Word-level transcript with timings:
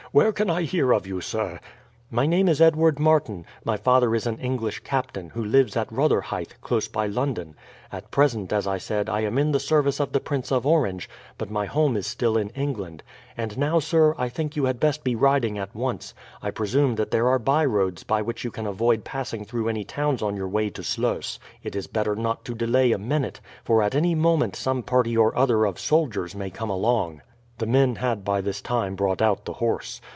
Where 0.13 0.33
can 0.33 0.49
I 0.49 0.63
hear 0.63 0.91
of 0.91 1.07
you, 1.07 1.21
sir?" 1.21 1.61
"My 2.09 2.25
name 2.25 2.49
is 2.49 2.59
Edward 2.59 2.99
Martin. 2.99 3.45
My 3.63 3.77
father 3.77 4.13
is 4.13 4.27
an 4.27 4.39
English 4.39 4.81
captain, 4.81 5.29
who 5.29 5.41
lives 5.41 5.77
at 5.77 5.89
Rotherhithe, 5.89 6.51
close 6.61 6.89
by 6.89 7.07
London. 7.07 7.55
At 7.93 8.11
present, 8.11 8.51
as 8.51 8.67
I 8.67 8.77
said, 8.77 9.07
I 9.07 9.21
am 9.21 9.37
in 9.37 9.53
the 9.53 9.59
service 9.61 10.01
of 10.01 10.11
the 10.11 10.19
Prince 10.19 10.51
of 10.51 10.65
Orange; 10.67 11.09
but 11.37 11.49
my 11.49 11.65
home 11.65 11.95
is 11.95 12.07
still 12.07 12.35
in 12.35 12.49
England. 12.49 13.03
And 13.37 13.57
now, 13.57 13.79
sir, 13.79 14.13
I 14.17 14.27
think 14.27 14.57
you 14.57 14.65
had 14.65 14.81
best 14.81 15.05
be 15.05 15.15
riding 15.15 15.57
at 15.57 15.73
once. 15.73 16.13
I 16.43 16.51
presume 16.51 16.95
that 16.95 17.11
there 17.11 17.29
are 17.29 17.39
byroads 17.39 18.03
by 18.03 18.21
which 18.21 18.43
you 18.43 18.51
can 18.51 18.67
avoid 18.67 19.05
passing 19.05 19.45
through 19.45 19.69
any 19.69 19.85
towns 19.85 20.21
on 20.21 20.35
your 20.35 20.49
way 20.49 20.69
to 20.71 20.83
Sluys. 20.83 21.39
It 21.63 21.73
is 21.73 21.87
better 21.87 22.17
not 22.17 22.43
to 22.43 22.53
delay 22.53 22.91
a 22.91 22.97
minute, 22.97 23.39
for 23.63 23.81
at 23.81 23.95
any 23.95 24.15
moment 24.15 24.57
some 24.57 24.83
party 24.83 25.15
or 25.15 25.33
other 25.37 25.63
of 25.63 25.79
soldiers 25.79 26.35
may 26.35 26.49
come 26.49 26.69
along." 26.69 27.21
The 27.57 27.67
men 27.67 27.97
had 27.97 28.25
by 28.25 28.41
this 28.41 28.59
time 28.59 28.95
brought 28.95 29.21
out 29.21 29.45
the 29.45 29.53
horse. 29.53 30.01